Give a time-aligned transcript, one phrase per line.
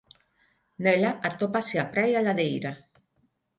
[0.83, 2.71] Nela atópase a praia Ladeira.